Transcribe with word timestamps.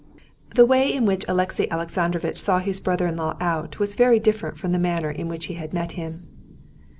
The 0.55 0.65
way 0.65 0.91
in 0.91 1.05
which 1.05 1.25
Alexey 1.27 1.69
Alexandrovitch 1.69 2.41
saw 2.41 2.57
his 2.57 2.79
brother 2.79 3.05
in 3.05 3.15
law 3.17 3.37
out 3.39 3.77
was 3.77 3.93
very 3.93 4.17
different 4.17 4.57
from 4.57 4.71
the 4.71 4.79
manner 4.79 5.11
in 5.11 5.27
which 5.27 5.45
he 5.45 5.53
had 5.53 5.75
met 5.75 5.91
him. 5.91 6.27